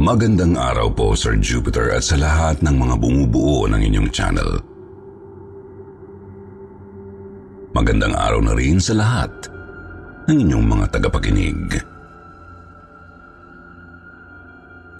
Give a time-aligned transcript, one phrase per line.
[0.00, 4.56] Magandang araw po, Sir Jupiter, at sa lahat ng mga bumubuo ng inyong channel.
[7.76, 9.28] Magandang araw na rin sa lahat
[10.24, 11.84] ng inyong mga tagapakinig.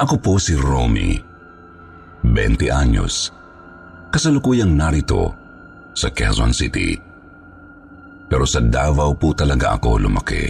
[0.05, 1.17] Ako po si Romy,
[2.21, 3.33] 20 anyos,
[4.13, 5.33] kasalukuyang narito
[5.97, 6.93] sa Quezon City.
[8.29, 10.45] Pero sa Davao po talaga ako lumaki.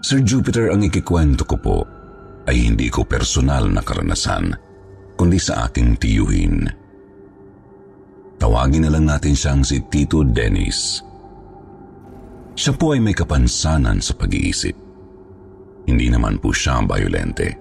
[0.00, 1.78] Sir Jupiter, ang ikikwento ko po
[2.46, 4.54] ay hindi ko personal na karanasan,
[5.18, 6.66] kundi sa aking tiyuhin.
[8.36, 11.02] Tawagin na lang natin siyang si Tito Dennis.
[12.56, 14.76] Siya po ay may kapansanan sa pag-iisip.
[15.86, 17.52] Hindi naman po siya violente,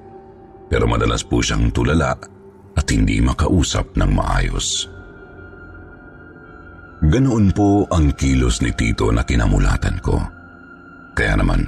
[0.71, 2.15] pero madalas po siyang tulala
[2.75, 4.91] at hindi makausap ng maayos.
[7.05, 10.15] Ganoon po ang kilos ni Tito na kinamulatan ko.
[11.15, 11.67] Kaya naman,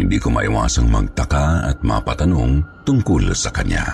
[0.00, 3.84] hindi ko maiwasang magtaka at mapatanong tungkol sa kanya.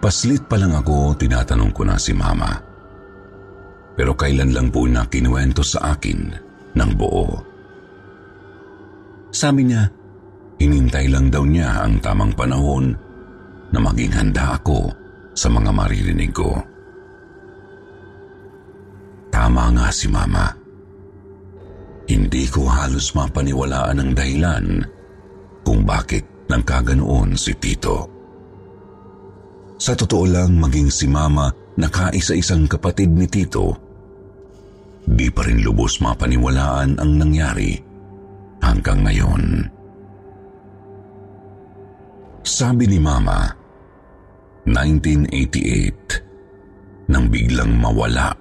[0.00, 2.52] Paslit pa lang ako, tinatanong ko na si Mama.
[3.94, 6.20] Pero kailan lang po na kinuwento sa akin
[6.76, 7.28] ng buo.
[9.32, 9.88] Sabi niya,
[10.60, 12.92] hinintay lang daw niya ang tamang panahon
[13.72, 14.92] na maging handa ako
[15.34, 16.52] sa mga maririnig ko.
[19.34, 20.63] Tama nga si Mama.
[22.04, 24.84] Hindi ko halos mapaniwalaan ang dahilan
[25.64, 26.20] kung bakit
[26.52, 28.12] nagkaganoon si Tito.
[29.80, 31.48] Sa totoo lang maging si Mama
[31.80, 33.72] na kaisa-isang kapatid ni Tito,
[35.04, 37.80] di pa rin lubos mapaniwalaan ang nangyari
[38.60, 39.44] hanggang ngayon.
[42.44, 43.48] Sabi ni Mama,
[44.68, 48.32] 1988, nang biglang mawala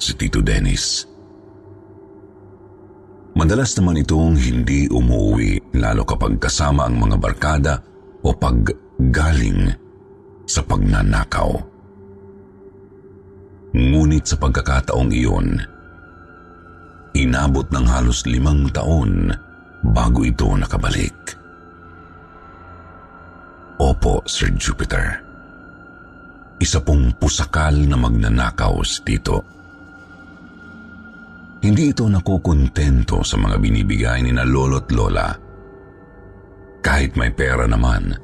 [0.00, 1.09] si Tito Dennis.
[3.30, 7.74] Madalas naman itong hindi umuwi lalo kapag kasama ang mga barkada
[8.26, 8.58] o pag
[8.98, 9.70] galing
[10.50, 11.54] sa pagnanakaw.
[13.70, 15.62] Ngunit sa pagkakataong iyon,
[17.14, 19.30] inabot ng halos limang taon
[19.86, 21.38] bago ito nakabalik.
[23.78, 25.22] Opo, Sir Jupiter.
[26.60, 29.59] Isa pong pusakal na magnanakaw si Tito.
[31.60, 35.28] Hindi ito nakukontento sa mga binibigay ni na lolo't lola.
[36.80, 38.16] Kahit may pera naman,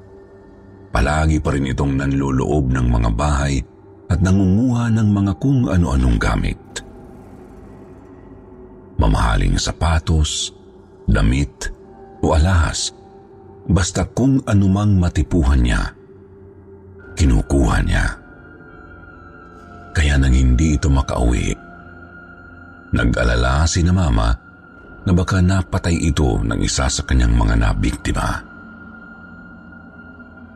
[0.88, 3.60] palagi pa rin itong nanloloob ng mga bahay
[4.08, 6.56] at nangunguha ng mga kung ano-anong gamit.
[8.97, 10.56] Mamahaling sapatos,
[11.04, 11.68] damit
[12.24, 12.97] o alahas,
[13.68, 15.92] basta kung anumang matipuhan niya,
[17.12, 18.06] kinukuha niya.
[19.92, 21.66] Kaya nang hindi ito makauwi,
[22.96, 24.32] Nag-alala si na mama
[25.04, 28.40] na baka napatay ito ng isa sa kanyang mga nabiktima.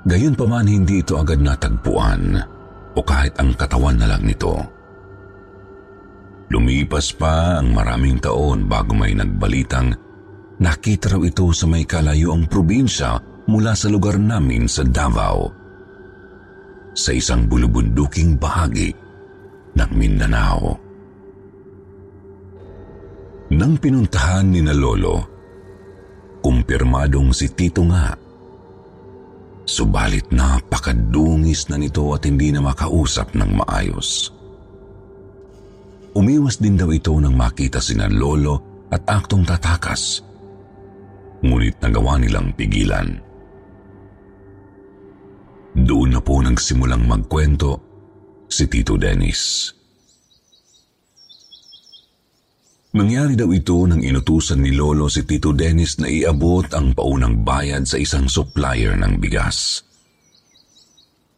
[0.09, 2.41] Gayon pa man hindi ito agad natagpuan
[2.97, 4.57] o kahit ang katawan na lang nito.
[6.51, 9.95] Lumipas pa ang maraming taon bago may nagbalitang
[10.59, 15.53] nakita raw ito sa may kalayuang probinsya mula sa lugar namin sa Davao.
[16.97, 18.91] Sa isang bulubunduking bahagi
[19.79, 20.90] ng Mindanao.
[23.61, 25.21] Nang pinuntahan ni na Lolo,
[26.41, 28.17] kumpirmadong si Tito nga.
[29.69, 34.33] Subalit napakadungis na nito at hindi na makausap ng maayos.
[36.17, 40.25] Umiwas din daw ito nang makita si na Lolo at aktong tatakas.
[41.45, 43.13] Ngunit nagawa nilang pigilan.
[45.77, 47.77] Doon na po nagsimulang magkwento
[48.49, 49.69] si Tito Dennis.
[52.91, 57.87] Nangyari daw ito nang inutusan ni Lolo si Tito Dennis na iabot ang paunang bayad
[57.87, 59.87] sa isang supplier ng bigas.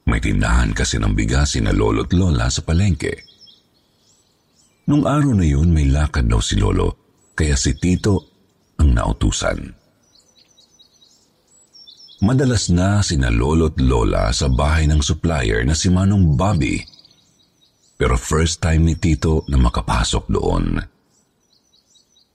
[0.09, 3.29] May tindahan kasi ng bigas si na Lolo at Lola sa palengke.
[4.89, 8.33] Nung araw na yun may lakad daw si Lolo kaya si Tito
[8.81, 9.61] ang nautusan.
[12.23, 16.79] Madalas na sina lolo't lola sa bahay ng supplier na si Manong Bobby.
[17.99, 20.92] Pero first time ni Tito na makapasok doon.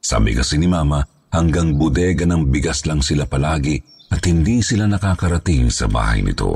[0.07, 1.03] Sabi kasi ni Mama,
[1.35, 3.75] hanggang bodega ng bigas lang sila palagi
[4.07, 6.55] at hindi sila nakakarating sa bahay nito.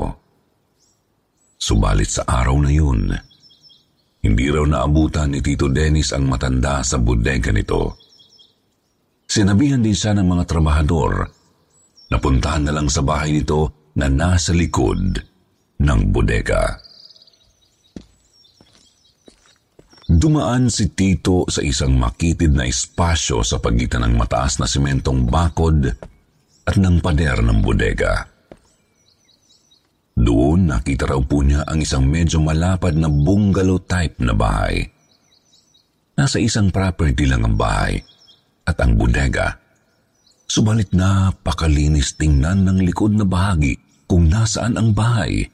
[1.60, 3.12] Subalit sa araw na yun,
[4.24, 8.00] hindi raw naabutan ni Tito Dennis ang matanda sa bodega nito.
[9.28, 11.28] Sinabihan din siya ng mga trabahador
[12.12, 15.16] Napuntahan na lang sa bahay nito na nasa likod
[15.80, 16.76] ng bodega.
[20.12, 25.88] Dumaan si Tito sa isang makitid na espasyo sa pagitan ng mataas na simentong bakod
[26.68, 28.28] at ng pader ng bodega.
[30.12, 34.84] Doon nakita raw po niya ang isang medyo malapad na bungalow type na bahay.
[36.12, 37.96] Nasa isang property lang ang bahay
[38.68, 39.62] at ang bodega
[40.52, 45.48] Subalit napakalinis tingnan ng likod na bahagi kung nasaan ang bahay.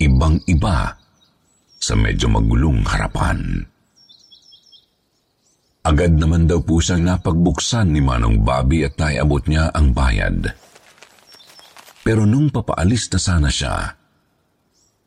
[0.00, 0.96] Ibang-iba
[1.80, 3.64] sa medyo magulong harapan.
[5.80, 10.52] Agad naman daw po siyang napagbuksan ni Manong Bobby at naiabot niya ang bayad.
[12.04, 13.96] Pero nung papaalis na sana siya,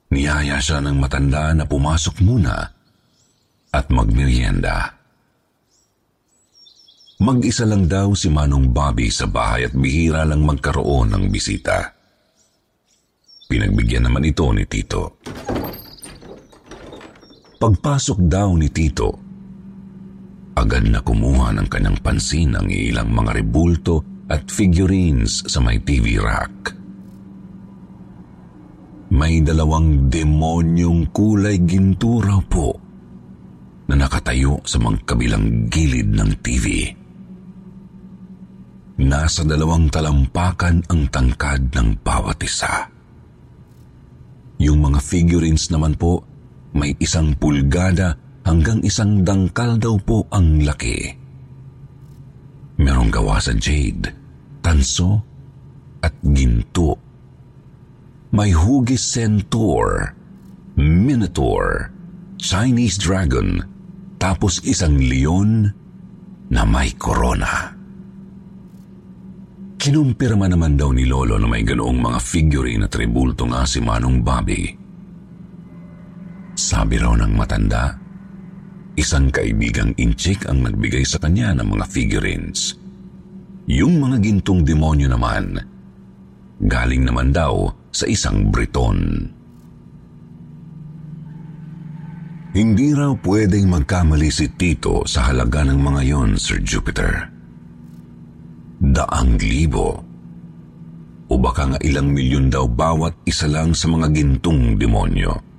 [0.09, 2.57] niyaya siya ng matanda na pumasok muna
[3.69, 4.97] at magmerienda.
[7.21, 11.93] Mag-isa lang daw si Manong Bobby sa bahay at bihira lang magkaroon ng bisita.
[13.45, 15.21] Pinagbigyan naman ito ni Tito.
[17.63, 19.15] Pagpasok daw ni Tito,
[20.51, 26.19] agad na kumuha ng kanyang pansin ang ilang mga rebulto at figurines sa may TV
[26.19, 26.75] rack.
[29.15, 32.75] May dalawang demonyong kulay ginto raw po
[33.87, 36.91] na nakatayo sa magkabilang gilid ng TV.
[39.07, 42.91] Nasa dalawang talampakan ang tangkad ng bawat isa.
[44.59, 46.32] Yung mga figurines naman po,
[46.73, 51.15] may isang pulgada hanggang isang dangkal daw po ang laki.
[52.81, 54.09] Merong gawa sa jade,
[54.59, 55.21] tanso,
[56.03, 56.99] at ginto.
[58.33, 60.11] May hugis centaur,
[60.75, 61.93] minotaur,
[62.41, 63.61] Chinese dragon,
[64.17, 65.69] tapos isang leon
[66.49, 67.71] na may korona.
[69.77, 74.23] Kinumpirma naman daw ni Lolo na may ganoong mga figurine at rebulto nga si Manong
[74.23, 74.82] Bobby.
[76.63, 77.91] Sabi raw ng matanda,
[78.95, 82.79] isang kaibigang inchik ang nagbigay sa kanya ng mga figurines.
[83.67, 85.59] Yung mga gintong demonyo naman,
[86.63, 89.27] galing naman daw sa isang Briton.
[92.55, 97.33] Hindi raw pwedeng magkamali si Tito sa halaga ng mga yon, Sir Jupiter
[98.83, 100.03] daang libo.
[101.31, 105.52] O baka nga ilang milyon daw bawat isa lang sa mga gintong demonyo.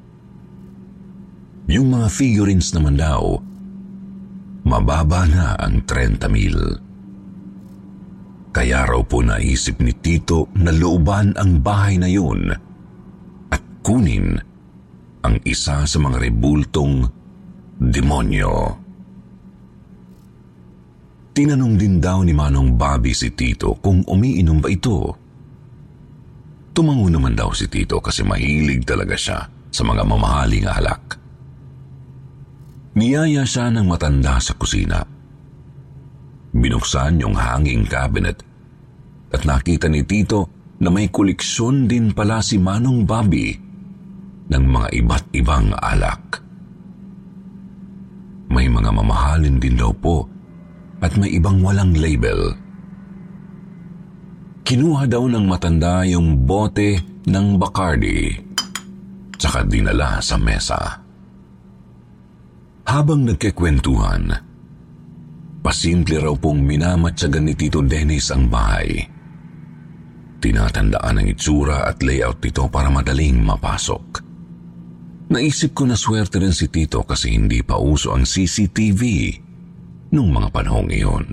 [1.64, 3.40] Yung mga figurines naman daw,
[4.68, 6.58] mababa na ang 30 mil.
[8.52, 12.52] Kaya raw po naisip ni Tito na looban ang bahay na yun
[13.50, 14.36] at kunin
[15.24, 17.02] ang isa sa mga rebultong
[17.80, 18.54] demonyo.
[21.34, 24.98] Tinanong din daw ni Manong Bobby si Tito kung umiinom ba ito.
[26.70, 29.38] Tumango naman daw si Tito kasi mahilig talaga siya
[29.72, 31.23] sa mga mamahaling alak.
[32.94, 35.02] Niyaya siya ng matanda sa kusina.
[36.54, 38.38] Binuksan yung hanging cabinet
[39.34, 40.46] at nakita ni Tito
[40.78, 43.50] na may koleksyon din pala si Manong Bobby
[44.46, 46.38] ng mga iba't ibang alak.
[48.54, 50.30] May mga mamahalin din daw po
[51.02, 52.54] at may ibang walang label.
[54.62, 58.32] Kinuha daw ng matanda yung bote ng Bacardi
[59.34, 61.03] tsaka dinala sa mesa.
[62.84, 64.28] Habang nagkikwentuhan,
[65.64, 69.00] pasimple raw pong minamatsagan ni Tito Dennis ang bahay.
[70.44, 74.20] Tinatandaan ang itsura at layout nito para madaling mapasok.
[75.32, 79.02] Naisip ko na swerte rin si Tito kasi hindi pa uso ang CCTV
[80.12, 81.28] nung mga panahong iyon.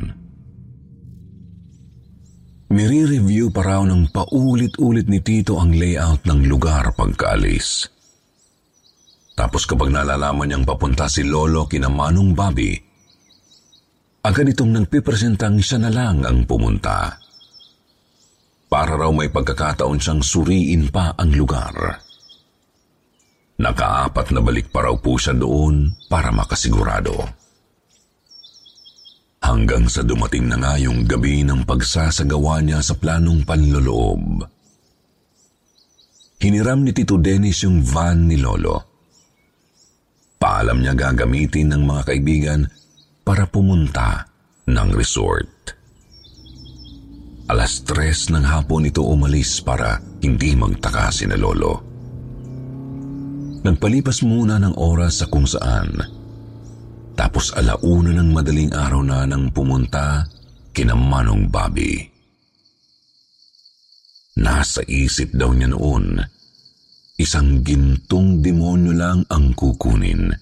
[2.72, 7.92] Nire-review pa raw ng paulit-ulit ni Tito ang layout ng lugar pagkaalis.
[9.32, 12.76] Tapos kapag nalalaman niyang papunta si Lolo kina Manong Bobby,
[14.22, 17.18] agad itong nagpipresentang siya na lang ang pumunta.
[18.72, 21.76] Para raw may pagkakataon siyang suriin pa ang lugar.
[23.62, 27.14] Nakaapat na balik pa raw po siya doon para makasigurado.
[29.42, 34.46] Hanggang sa dumating na nga yung gabi ng pagsasagawa niya sa planong panloloob.
[36.42, 38.91] hiniram ni Tito Dennis yung van ni Lolo.
[40.42, 42.66] Paalam niya gagamitin ng mga kaibigan
[43.22, 44.26] para pumunta
[44.66, 45.78] ng resort.
[47.46, 51.86] Alas tres ng hapon ito umalis para hindi magtaka si na Lolo.
[53.62, 55.94] Nagpalipas muna ng oras sa kung saan.
[57.14, 60.26] Tapos alauna ng madaling araw na nang pumunta
[60.74, 62.02] kina Manong Bobby.
[64.42, 66.18] Nasa isip daw niya noon,
[67.22, 70.34] isang gintong demonyo lang ang kukunin.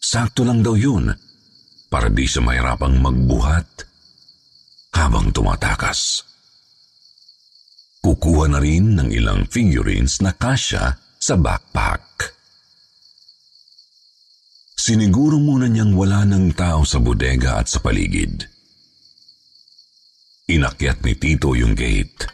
[0.00, 1.12] Sakto lang daw yun
[1.92, 3.68] para di siya mahirapang magbuhat
[4.96, 6.24] habang tumatakas.
[8.04, 12.04] Kukuha na rin ng ilang figurines na kasya sa backpack.
[14.76, 18.44] Siniguro muna niyang wala ng tao sa bodega at sa paligid.
[20.44, 22.28] Inakyat ni Tito yung gate.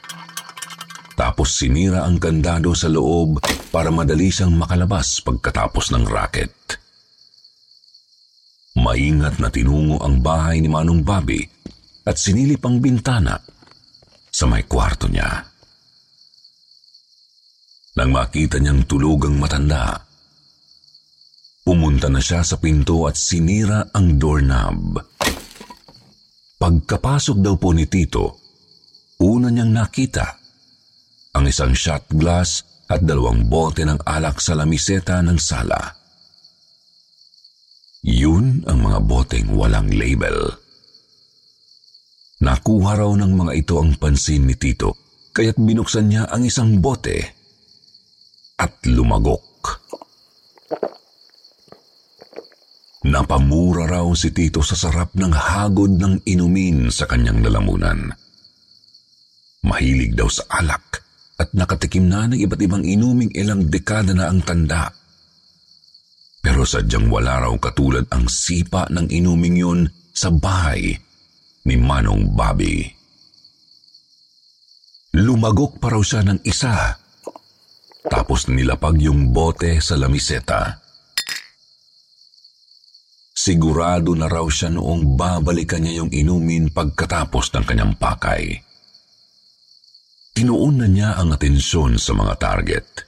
[1.20, 6.80] Tapos sinira ang kandado sa loob para madali siyang makalabas pagkatapos ng racket.
[8.80, 11.44] Maingat na tinungo ang bahay ni Manong Bobby
[12.08, 13.36] at sinilip ang bintana
[14.32, 15.44] sa may kwarto niya.
[18.00, 20.00] Nang makita niyang tulog ang matanda,
[21.60, 24.96] pumunta na siya sa pinto at sinira ang doorknob.
[26.56, 28.40] Pagkapasok daw po ni Tito,
[29.20, 30.39] una niyang nakita
[31.30, 35.78] ang isang shot glass at dalawang bote ng alak sa lamiseta ng sala.
[38.02, 40.50] Yun ang mga boteng walang label.
[42.40, 44.96] Nakuha raw ng mga ito ang pansin ni Tito,
[45.37, 47.20] kaya't binuksan niya ang isang bote
[48.56, 49.44] at lumagok.
[53.06, 58.12] Napamura raw si Tito sa sarap ng hagod ng inumin sa kanyang lalamunan.
[59.60, 61.00] Mahilig daw sa alak
[61.40, 64.92] at nakatikim na ng iba't ibang inuming ilang dekada na ang tanda.
[66.44, 69.80] Pero sadyang wala raw katulad ang sipa ng inuming yun
[70.12, 70.92] sa bahay
[71.64, 72.85] ni Manong Bobby.
[75.16, 77.00] Lumagok pa raw siya ng isa
[78.04, 80.80] tapos nilapag yung bote sa lamiseta.
[83.40, 88.69] Sigurado na raw siya noong babalikan niya yung inumin pagkatapos ng kanyang pakay.
[90.40, 93.04] Tinuon na niya ang atensyon sa mga target.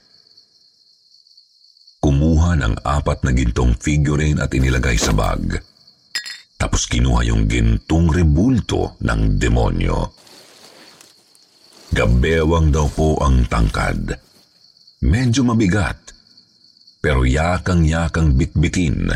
[1.97, 5.57] Kumuha ng apat na gintong figurine at inilagay sa bag.
[6.61, 10.13] Tapos kinuha yung gintong rebulto ng demonyo.
[11.89, 14.13] Gabewang daw po ang tangkad
[15.01, 16.13] Medyo mabigat,
[17.01, 19.09] pero yakang-yakang bitbitin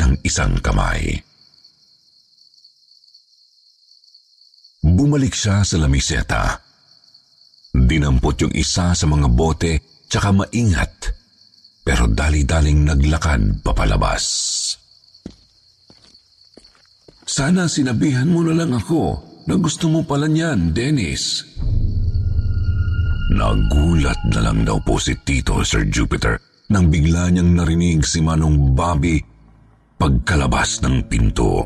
[0.00, 1.12] ng isang kamay.
[4.80, 6.69] Bumalik siya sa lamiseta.
[7.70, 9.72] Dinampot yung isa sa mga bote
[10.10, 11.14] tsaka maingat,
[11.86, 14.24] pero dali-daling naglakad papalabas.
[17.30, 21.46] Sana sinabihan mo na lang ako na gusto mo pala niyan, Dennis.
[23.30, 26.42] Nagulat na lang daw po si Tito, Sir Jupiter,
[26.74, 29.22] nang bigla niyang narinig si Manong Bobby
[29.94, 31.62] pagkalabas ng pinto.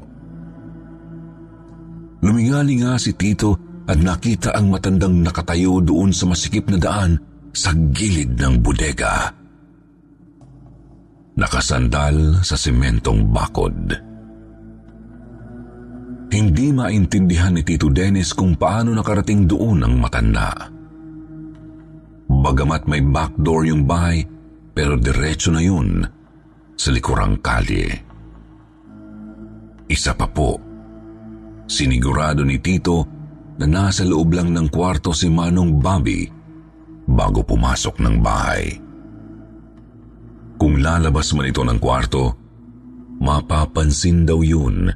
[2.20, 7.20] Lumingali nga si Tito at nakita ang matandang nakatayo doon sa masikip na daan
[7.52, 9.30] sa gilid ng bodega.
[11.34, 13.92] Nakasandal sa sementong bakod.
[16.34, 20.50] Hindi maintindihan ni Tito Dennis kung paano nakarating doon ang matanda.
[22.26, 24.26] Bagamat may backdoor yung bahay,
[24.74, 26.02] pero diretso na yun
[26.74, 27.86] sa likurang kalye.
[29.86, 30.58] Isa pa po,
[31.70, 33.13] sinigurado ni Tito
[33.58, 36.26] na nasa loob lang ng kwarto si Manong Bobby
[37.06, 38.64] bago pumasok ng bahay.
[40.58, 42.34] Kung lalabas man ito ng kwarto,
[43.20, 44.90] mapapansin daw yun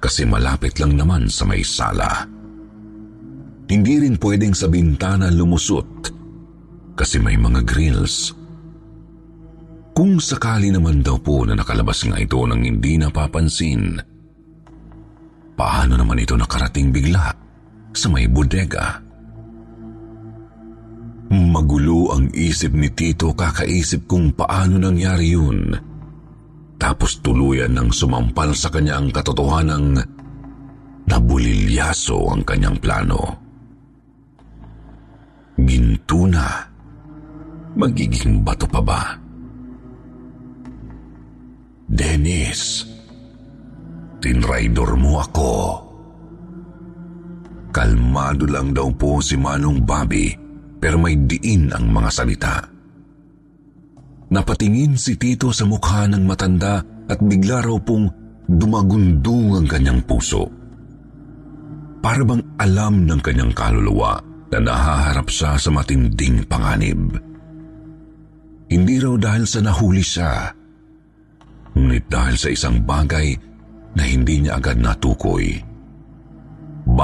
[0.00, 2.24] kasi malapit lang naman sa may sala.
[3.70, 6.10] Hindi rin pwedeng sa bintana lumusot
[6.96, 8.32] kasi may mga grills.
[9.92, 14.00] Kung sakali naman daw po na nakalabas nga ito nang hindi napapansin,
[15.60, 17.49] paano naman ito nakarating bigla
[17.94, 19.02] sa may bodega?
[21.30, 25.70] Magulo ang isip ni Tito kakaisip kung paano nangyari yun.
[26.80, 30.00] Tapos tuluyan ng sumampal sa kanya ang katotohanang
[31.06, 33.20] nabulilyaso ang kanyang plano.
[35.60, 36.70] Ginto na
[37.70, 39.02] Magiging bato pa ba?
[41.86, 42.86] Dennis,
[44.18, 45.50] tinraidor mo ako.
[47.70, 50.34] Kalmado lang daw po si Manong Bobby
[50.80, 52.56] pero may diin ang mga salita.
[54.30, 58.10] Napatingin si Tito sa mukha ng matanda at bigla raw pong
[58.46, 60.46] dumagundong ang kanyang puso.
[62.00, 64.18] Para bang alam ng kanyang kaluluwa
[64.50, 67.18] na nahaharap siya sa matinding panganib.
[68.70, 70.54] Hindi raw dahil sa nahuli siya,
[71.74, 73.34] ngunit dahil sa isang bagay
[73.98, 75.69] na hindi niya agad natukoy.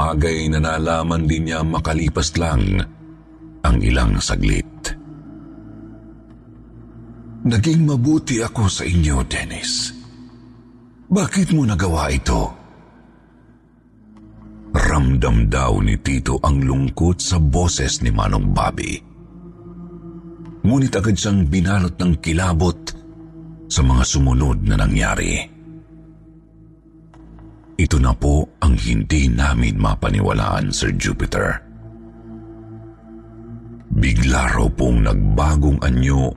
[0.07, 2.79] Bagay na nalaman din niya makalipas lang
[3.59, 4.95] ang ilang saglit.
[7.43, 9.91] Naging mabuti ako sa inyo, Dennis.
[11.11, 12.55] Bakit mo nagawa ito?
[14.71, 18.95] Ramdam daw ni Tito ang lungkot sa boses ni Manong Bobby.
[20.63, 22.79] Ngunit agad siyang binalot ng kilabot
[23.67, 25.56] sa mga sumunod na nangyari.
[27.77, 31.61] Ito na po ang hindi namin mapaniwalaan, Sir Jupiter.
[33.93, 36.33] Bigla raw pong nagbagong anyo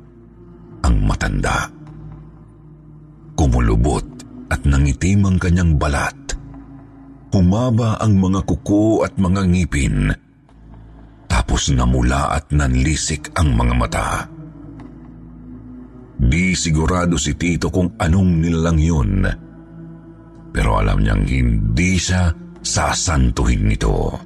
[0.85, 1.65] ang matanda.
[3.33, 4.05] Kumulubot
[4.53, 6.37] at nangitim ang kanyang balat.
[7.33, 10.13] Humaba ang mga kuko at mga ngipin.
[11.25, 14.09] Tapos namula at nanlisik ang mga mata.
[16.21, 19.13] Di sigurado si Tito kung anong nilalang yun.
[20.51, 24.19] Pero alam niyang hindi siya sasantuhin nito.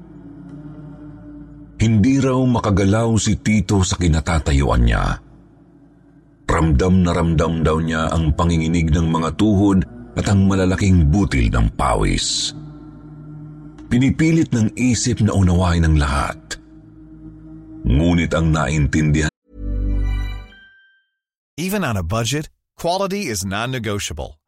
[1.74, 5.04] Hindi raw makagalaw si Tito sa kinatatayuan niya.
[6.44, 9.82] Ramdam na ramdam daw niya ang panginginig ng mga tuhod
[10.14, 12.54] at ang malalaking butil ng pawis.
[13.90, 16.38] Pinipilit ng isip na unawain ng lahat.
[17.84, 19.34] Ngunit ang naintindihan
[21.54, 24.42] Even on a budget, quality is non-negotiable.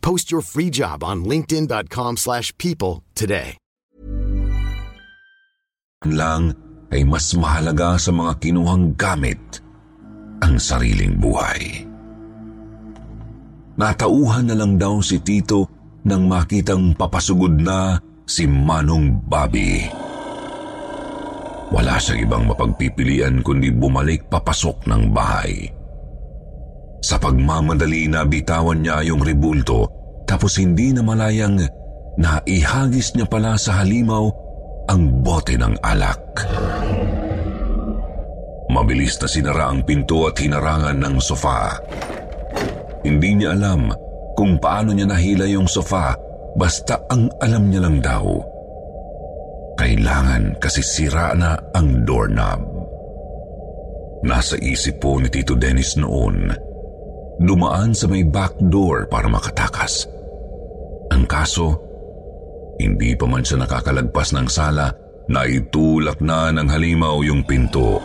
[0.00, 3.60] Post your free job on linkedin.com/people slash people today.
[6.08, 6.56] lang
[6.88, 9.60] ay mas mahalaga sa mga kinuhang gamit
[10.40, 11.84] ang sariling buhay.
[13.76, 15.68] Natauhan na lang daw si Tito
[16.08, 19.84] nang makitang papasugod na si Manong Bobby.
[21.70, 25.70] Wala siyang ibang mapagpipilian kundi bumalik papasok ng bahay.
[27.00, 29.88] Sa pagmamadali na bitawan niya yung rebulto
[30.28, 31.58] tapos hindi na malayang
[32.20, 34.30] naihagis niya pala sa halimaw
[34.86, 36.22] ang bote ng alak.
[38.70, 41.74] Mabilis na sinara ang pinto at hinarangan ng sofa.
[43.02, 43.90] Hindi niya alam
[44.38, 46.14] kung paano niya nahila yung sofa
[46.54, 48.26] basta ang alam niya lang daw.
[49.74, 52.60] Kailangan kasi sira na ang doorknob.
[54.22, 56.52] Nasa isip po ni Tito Dennis noon,
[57.40, 60.04] dumaan sa may back door para makatakas.
[61.08, 61.80] Ang kaso,
[62.76, 64.92] hindi pa man siya nakakalagpas ng sala
[65.32, 67.96] na itulak na ng halimaw yung pinto.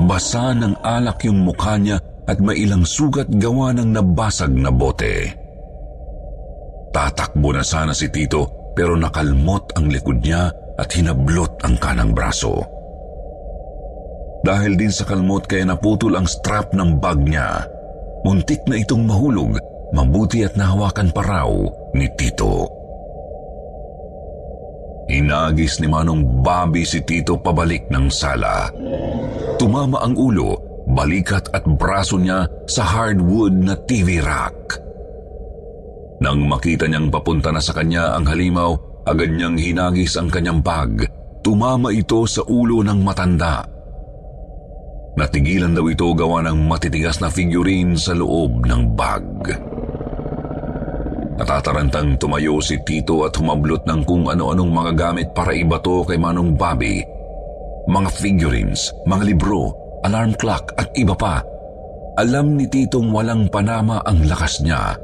[0.00, 1.98] Basa ng alak yung mukha niya
[2.30, 5.34] at may ilang sugat gawa ng nabasag na bote.
[6.94, 12.62] Tatakbo na sana si Tito pero nakalmot ang likod niya at hinablot ang kanang braso.
[14.40, 17.60] Dahil din sa kalmot kaya naputol ang strap ng bag niya.
[18.20, 19.56] Muntik na itong mahulog,
[19.96, 21.48] mabuti at nahawakan pa raw
[21.96, 22.68] ni Tito.
[25.10, 28.70] Inagis ni Manong Bobby si Tito pabalik ng sala.
[29.58, 30.54] Tumama ang ulo,
[30.86, 34.78] balikat at braso niya sa hardwood na TV rack.
[36.20, 38.76] Nang makita niyang papunta na sa kanya ang halimaw,
[39.08, 41.08] agad niyang hinagis ang kanyang bag.
[41.40, 43.64] Tumama ito sa ulo ng matanda.
[45.18, 49.26] Natigilan daw ito gawa ng matitigas na figurine sa loob ng bag.
[51.40, 56.52] Natatarantang tumayo si Tito at humablot ng kung ano-anong mga gamit para ibato kay Manong
[56.52, 57.00] Bobby.
[57.88, 59.72] Mga figurines, mga libro,
[60.04, 61.40] alarm clock at iba pa.
[62.20, 64.94] Alam ni Titong walang panama ang lakas niya.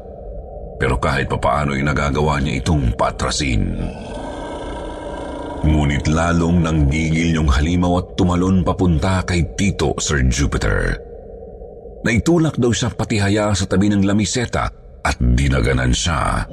[0.76, 3.80] Pero kahit papaano'y nagagawa niya itong patrasin.
[5.64, 10.98] Ngunit lalong nanggigil yung halimaw at tumalon papunta kay Tito Sir Jupiter.
[12.04, 14.68] Naitulak daw siya patihaya sa tabi ng lamiseta
[15.02, 16.44] at dinaganan siya.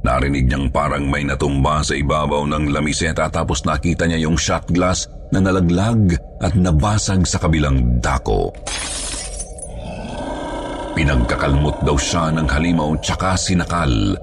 [0.00, 5.04] Narinig niyang parang may natumba sa ibabaw ng lamiseta tapos nakita niya yung shot glass
[5.28, 8.48] na nalaglag at nabasag sa kabilang dako.
[10.96, 14.16] Pinagkakalmot daw siya ng halimaw tsaka sinakal.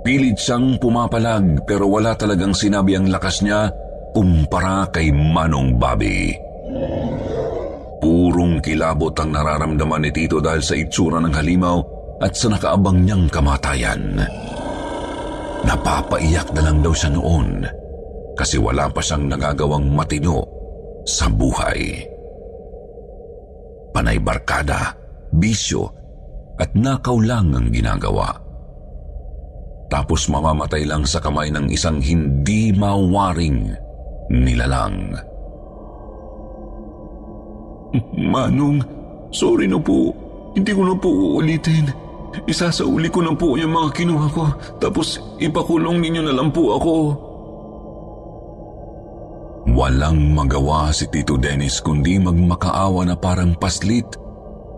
[0.00, 3.68] Pilit siyang pumapalag pero wala talagang sinabi ang lakas niya
[4.16, 6.32] kumpara kay Manong Bobby.
[8.00, 11.78] Purong kilabot ang nararamdaman ni Tito dahil sa itsura ng halimaw
[12.24, 14.24] at sa nakaabang niyang kamatayan.
[15.68, 17.68] Napapaiyak na lang daw siya noon
[18.32, 20.40] kasi wala pa siyang nagagawang matino
[21.04, 22.08] sa buhay.
[23.92, 24.96] Panay barkada,
[25.28, 25.92] bisyo,
[26.56, 28.49] at nakaw lang ang ginagawa.
[29.90, 33.74] Tapos mamamatay lang sa kamay ng isang hindi mawaring
[34.30, 35.18] nilalang.
[38.14, 38.78] Manong,
[39.34, 40.14] sorry na po.
[40.54, 41.90] Hindi ko na po uulitin.
[42.46, 44.46] Isasauli ko na po yung mga kinuha ko.
[44.78, 46.94] Tapos ipakulong ninyo na lang po ako.
[49.74, 54.06] Walang magawa si Tito Dennis kundi magmakaawa na parang paslit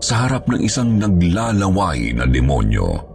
[0.01, 3.12] sa harap ng isang naglalaway na demonyo.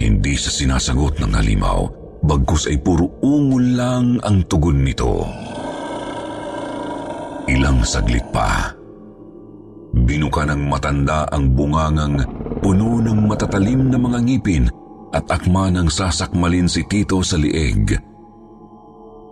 [0.00, 1.80] Hindi sa sinasagot ng halimaw,
[2.24, 5.22] bagkus ay puro ungol lang ang tugon nito.
[7.44, 8.72] Ilang saglit pa.
[9.94, 12.18] Binuka ng matanda ang bungangang
[12.58, 14.64] puno ng matatalim na mga ngipin
[15.14, 17.94] at akma ng sasakmalin si Tito sa lieg.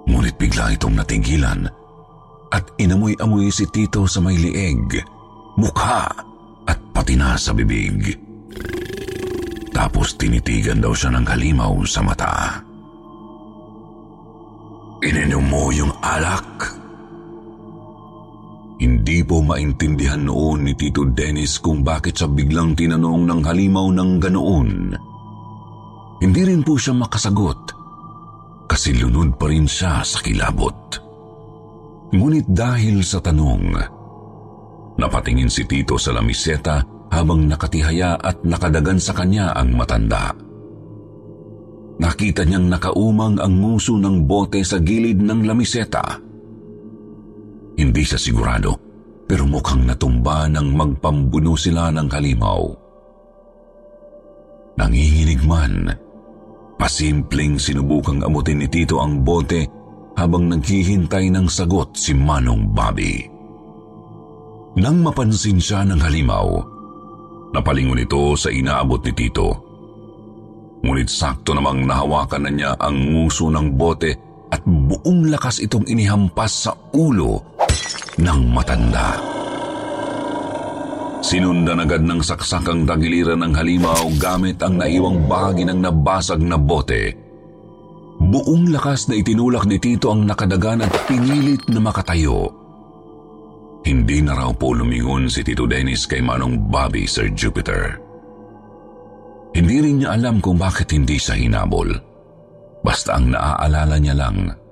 [0.07, 1.67] Ngunit bigla itong natigilan
[2.53, 5.03] at inamoy-amoy si Tito sa may lieg,
[5.59, 6.07] mukha
[6.69, 8.22] at pati na sa bibig.
[9.73, 12.61] Tapos tinitigan daw siya ng halimaw sa mata.
[15.03, 16.79] Ininom mo yung alak?
[18.79, 24.11] Hindi po maintindihan noon ni Tito Dennis kung bakit siya biglang tinanong ng halimaw ng
[24.21, 24.71] ganoon.
[26.23, 27.83] Hindi rin po siya makasagot
[28.71, 30.99] kasi lunod pa rin siya sa kilabot.
[32.13, 33.75] Ngunit dahil sa tanong,
[35.01, 40.33] napatingin si Tito sa lamiseta habang nakatihaya at nakadagan sa kanya ang matanda.
[42.01, 46.33] Nakita niyang nakaumang ang nguso ng bote sa gilid ng lamiseta
[47.83, 48.77] hindi siya sigurado,
[49.25, 52.63] pero mukhang natumba nang magpambuno sila ng halimaw.
[54.77, 55.91] Nanginginig man,
[56.77, 59.69] pasimpleng sinubukang amutin ni Tito ang bote
[60.17, 63.29] habang naghihintay ng sagot si Manong Bobby.
[64.79, 66.49] Nang mapansin siya ng halimaw,
[67.53, 69.49] napalingon ito sa inaabot ni Tito.
[70.83, 74.13] Ngunit sakto namang nahawakan na niya ang nguso ng bote
[74.51, 77.57] at buong lakas itong inihampas sa ulo
[78.19, 79.17] ng matanda.
[81.23, 86.59] Sinundan agad ng saksak ang tagiliran ng halimaw gamit ang naiwang bahagi ng nabasag na
[86.59, 87.15] bote.
[88.19, 92.62] Buong lakas na itinulak ni Tito ang nakadagan at pinilit na makatayo.
[93.83, 97.99] Hindi na raw po lumingon si Tito Dennis kay Manong Bobby Sir Jupiter.
[99.53, 101.91] Hindi rin niya alam kung bakit hindi siya hinabol.
[102.83, 104.63] Basta ang naaalala niya lang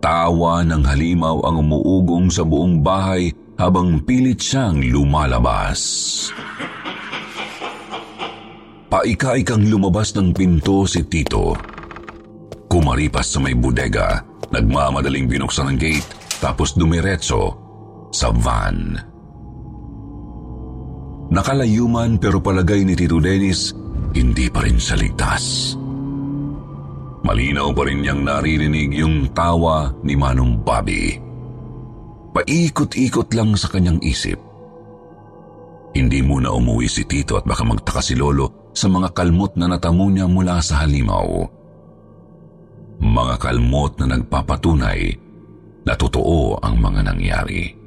[0.00, 3.28] Tawa ng halimaw ang umuugong sa buong bahay
[3.60, 5.78] habang pilit siyang lumalabas.
[8.88, 11.52] Paika-ikang lumabas ng pinto si Tito.
[12.64, 16.08] Kumaripas sa may bodega, nagmamadaling binuksan ang gate
[16.40, 17.59] tapos dumiretso
[18.10, 18.98] sa van.
[21.30, 23.70] Nakalayuman pero palagay ni Tito Dennis,
[24.10, 25.78] hindi pa rin siya ligtas.
[27.22, 31.14] Malinaw pa rin niyang naririnig yung tawa ni Manong Bobby.
[32.34, 34.38] Paikot-ikot lang sa kanyang isip.
[35.94, 40.06] Hindi muna umuwi si Tito at baka magtaka si Lolo sa mga kalmot na natamo
[40.10, 41.46] niya mula sa halimaw.
[43.02, 45.00] Mga kalmot na nagpapatunay
[45.86, 47.79] na totoo ang mga nangyari.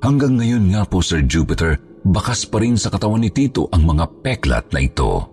[0.00, 1.76] Hanggang ngayon nga po, Sir Jupiter,
[2.08, 5.28] bakas pa rin sa katawan ni Tito ang mga peklat na ito.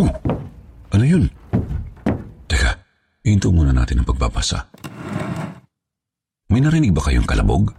[0.00, 0.12] Oh,
[0.96, 1.28] ano yun?
[2.48, 2.72] Teka,
[3.28, 4.72] hinto muna natin ang pagbabasa.
[6.48, 7.76] May narinig ba kayong kalabog?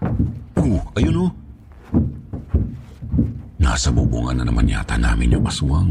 [0.61, 1.31] Oh, ayun oh.
[3.57, 5.89] Nasa bubungan na naman yata namin yung aswang.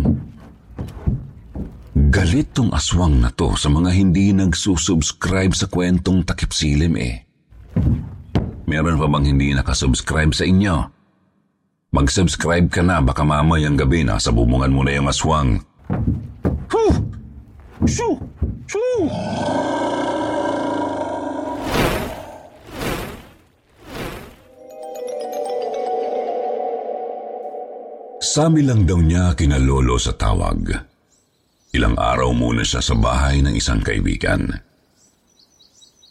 [2.06, 7.26] Galit tong aswang na to sa mga hindi nagsusubscribe sa kwentong takip silim eh.
[8.70, 10.86] meron pa bang hindi nakasubscribe sa inyo?
[11.90, 15.58] Mag-subscribe ka na, baka mamayang gabi nasa bubungan mo na yung aswang.
[16.70, 16.94] Huh!
[17.90, 18.22] Shoo!
[18.70, 19.02] Shoo!
[28.22, 30.95] Sabi lang daw niya kinalolo sa tawag.
[31.74, 34.46] Ilang araw muna siya sa bahay ng isang kaibigan.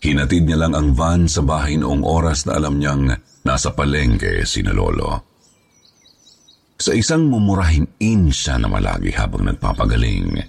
[0.04, 3.10] Hinatid niya lang ang van sa bahay noong oras na alam niyang
[3.48, 5.24] nasa palengke si na lolo.
[6.76, 10.44] Sa isang mumurahin in siya na malagi habang nagpapagaling.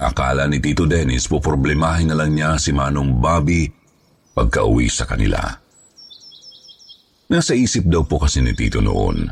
[0.00, 3.68] Akala ni Tito Dennis poproblemahin na lang niya si Manong Bobby
[4.34, 5.38] pagka uwi sa kanila.
[7.30, 9.30] Nasa isip daw po kasi ni Tito noon,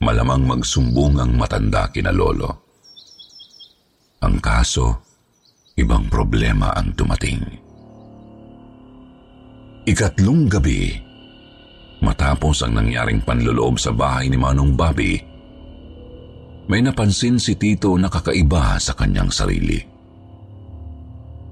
[0.00, 2.69] malamang magsumbong ang matanda kina Lolo.
[4.20, 5.00] Ang kaso,
[5.80, 7.40] ibang problema ang dumating.
[9.88, 10.92] Ikatlong gabi,
[12.04, 15.16] matapos ang nangyaring panluloob sa bahay ni Manong Bobby,
[16.68, 19.80] may napansin si Tito na kakaiba sa kanyang sarili.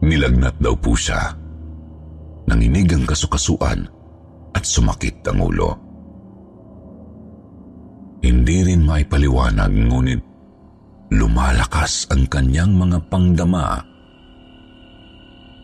[0.05, 1.25] Nilagnat daw po siya.
[2.53, 3.81] Nanginig ang kasukasuan
[4.53, 5.73] at sumakit ang ulo.
[8.21, 10.21] Hindi rin may paliwanag ngunit
[11.09, 13.81] lumalakas ang kanyang mga pangdama.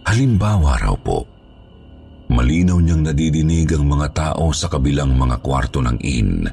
[0.04, 1.24] Halimbawa raw po,
[2.28, 6.44] malinaw niyang nadidinig ang mga tao sa kabilang mga kwarto ng inn.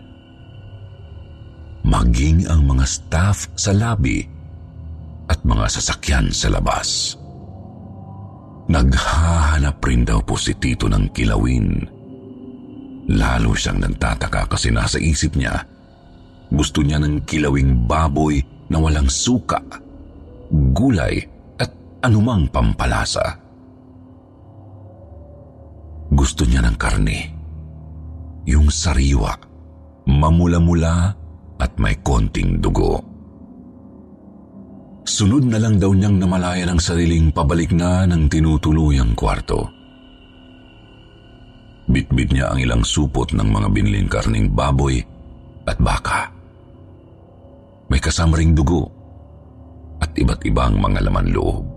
[1.82, 4.24] Maging ang mga staff sa lobby
[5.28, 7.16] at mga sasakyan sa labas.
[8.72, 11.84] Naghahanap rin daw po si Tito ng kilawin.
[13.12, 15.60] Lalo siyang nagtataka kasi nasa isip niya,
[16.54, 18.40] gusto niya ng kilawing baboy
[18.72, 19.60] na walang suka,
[20.72, 21.20] gulay
[21.60, 21.68] at
[22.08, 23.36] anumang pampalasa.
[26.12, 27.20] Gusto niya ng karne,
[28.48, 29.36] yung sariwa,
[30.08, 30.96] mamula-mula
[31.60, 33.04] at may konting dugo.
[35.04, 39.68] Sunod na lang daw niyang namalayan ang sariling pabalik na ng tinutuluyang kwarto.
[41.92, 45.04] Bitbit niya ang ilang supot ng mga binling karning baboy
[45.68, 46.41] at baka.
[47.92, 48.88] May kasama ring dugo
[50.00, 51.68] at iba't ibang mga laman loob.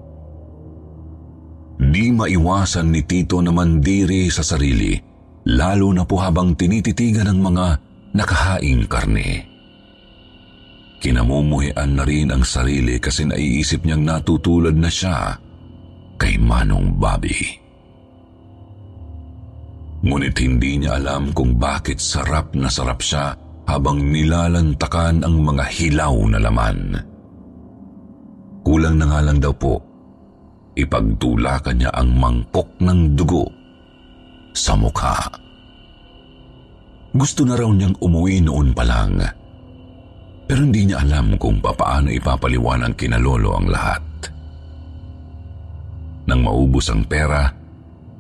[1.74, 4.94] Di maiwasan ni Tito na mandiri sa sarili,
[5.50, 7.66] lalo na po habang tinititigan ng mga
[8.14, 9.42] nakahaing karne.
[11.02, 15.34] Kinamumuhian na rin ang sarili kasi naiisip niyang natutulad na siya
[16.14, 17.58] kay Manong Bobby.
[20.06, 26.14] Ngunit hindi niya alam kung bakit sarap na sarap siya habang nilalantakan ang mga hilaw
[26.28, 26.78] na laman.
[28.64, 29.80] Kulang na nga lang daw po,
[30.76, 33.44] ipagtulakan niya ang mangkok ng dugo
[34.56, 35.16] sa mukha.
[37.14, 39.22] Gusto na raw niyang umuwi noon pa lang,
[40.44, 44.04] pero hindi niya alam kung papaano ipapaliwanag kina Lolo ang lahat.
[46.24, 47.48] Nang maubos ang pera,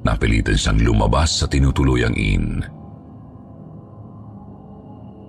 [0.04, 2.60] napilitan siyang lumabas sa tinutuluyang inn.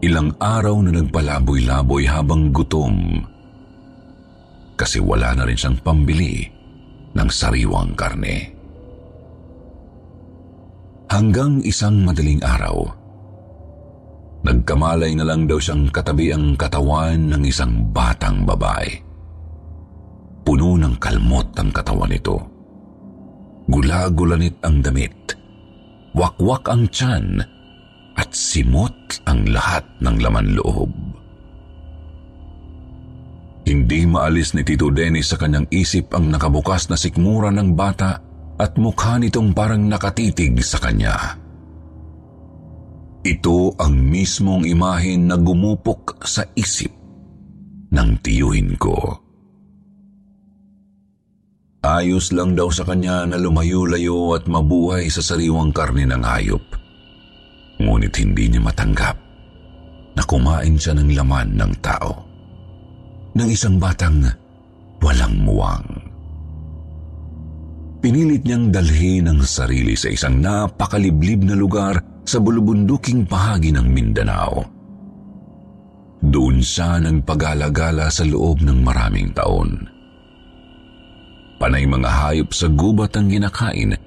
[0.04, 3.24] Ilang araw na nagpalaboy-laboy habang gutom
[4.76, 6.44] kasi wala na rin siyang pambili
[7.16, 8.52] ng sariwang karne.
[11.08, 12.84] Hanggang isang madaling araw,
[14.44, 18.92] nagkamalay na lang daw siyang katabi ang katawan ng isang batang babae.
[20.44, 22.38] Puno ng kalmot ang katawan nito.
[23.66, 25.34] Gula-gulanit ang damit.
[26.14, 27.55] Wakwak ang tiyan
[28.15, 30.91] at simot ang lahat ng laman loob.
[33.65, 38.21] Hindi maalis ni Tito Dennis sa kanyang isip ang nakabukas na sikmura ng bata
[38.62, 41.36] at mukha nitong parang nakatitig sa kanya.
[43.25, 46.93] Ito ang mismong imahin na gumupok sa isip
[47.89, 49.17] ng tiyuhin ko.
[51.82, 56.85] Ayos lang daw sa kanya na lumayo-layo at mabuhay sa sariwang karne ng hayop.
[57.82, 59.18] Ngunit hindi niya matanggap
[60.16, 62.12] na kumain siya ng laman ng tao.
[63.36, 64.24] Ng isang batang
[65.04, 65.84] walang muwang.
[68.00, 74.62] Pinilit niyang dalhin ang sarili sa isang napakaliblib na lugar sa bulubunduking bahagi ng Mindanao.
[76.26, 79.90] Doon siya nagpagala-gala sa loob ng maraming taon.
[81.62, 83.98] Panay mga hayop sa gubat ang ginakain,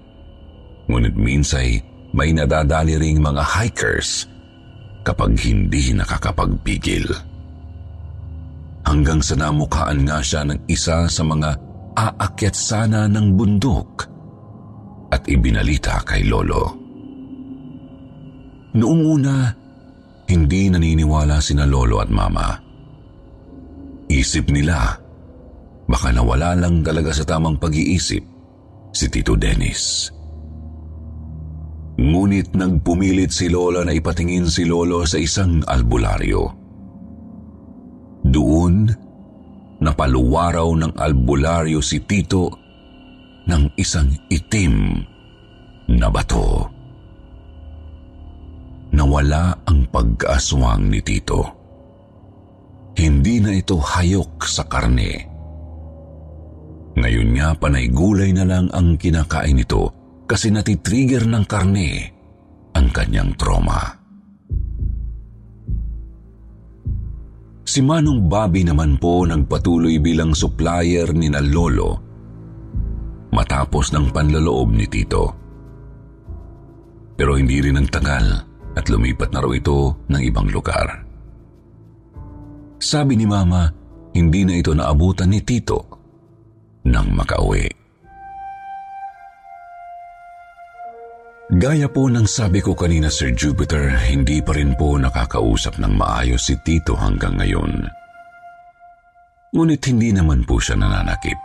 [0.87, 1.83] ngunit minsay
[2.19, 4.27] may nadadali ring mga hikers
[5.07, 7.07] kapag hindi nakakapagpigil.
[8.83, 11.55] Hanggang sa namukhaan nga siya ng isa sa mga
[11.95, 13.91] aakyat sana ng bundok
[15.15, 16.75] at ibinalita kay Lolo.
[18.75, 19.37] Noong una,
[20.27, 22.49] hindi naniniwala sina Lolo at Mama.
[24.11, 24.99] Isip nila,
[25.87, 28.25] baka nawala lang talaga sa tamang pag-iisip
[28.93, 30.18] si Tito Dennis.
[31.99, 36.47] Ngunit nagpumilit si Lola na ipatingin si Lolo sa isang albularyo.
[38.23, 38.87] Doon,
[39.83, 42.55] napaluwaraw ng albularyo si Tito
[43.51, 44.95] ng isang itim
[45.91, 46.71] na bato.
[48.95, 51.43] Nawala ang pagkaaswang ni Tito.
[52.95, 55.27] Hindi na ito hayok sa karne.
[56.95, 59.98] Ngayon nga panay gulay na lang ang kinakain nito
[60.29, 61.91] kasi natitrigger ng karne
[62.77, 63.97] ang kanyang trauma.
[67.65, 72.05] Si Manong Bobby naman po nagpatuloy bilang supplier ni na Lolo
[73.33, 75.25] matapos ng panloloob ni Tito.
[77.17, 78.25] Pero hindi rin ang tagal
[78.73, 81.05] at lumipat na raw ito ng ibang lugar.
[82.79, 83.69] Sabi ni Mama,
[84.15, 85.79] hindi na ito naabutan ni Tito
[86.89, 87.78] nang makauwi.
[91.49, 96.53] Gaya po ng sabi ko kanina Sir Jupiter, hindi pa rin po nakakausap ng maayos
[96.53, 97.89] si Tito hanggang ngayon.
[99.57, 101.41] Ngunit hindi naman po siya nananakit,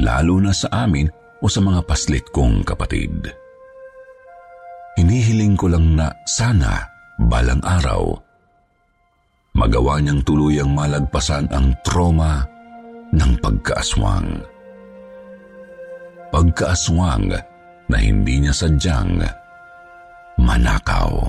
[0.00, 3.28] lalo na sa amin o sa mga paslit kong kapatid.
[4.96, 6.80] Hinihiling ko lang na sana
[7.20, 8.32] balang araw
[9.52, 12.44] magawa niyang tuluyang malagpasan ang trauma
[13.12, 14.40] ng pagkaaswang.
[16.32, 17.28] Pagkaaswang
[17.92, 19.20] na hindi niya sadyang
[20.40, 21.28] manakaw.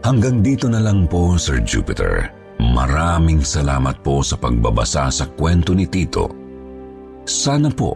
[0.00, 2.32] Hanggang dito na lang po, Sir Jupiter.
[2.56, 6.32] Maraming salamat po sa pagbabasa sa kwento ni Tito.
[7.28, 7.92] Sana po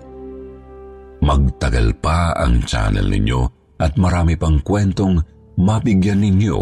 [1.25, 3.41] magtagal pa ang channel ninyo
[3.81, 5.17] at marami pang kwentong
[5.57, 6.61] mabigyan ninyo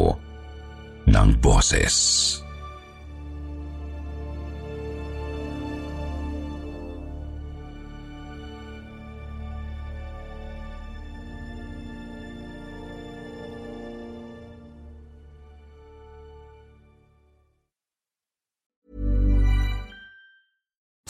[1.11, 1.95] ng boses.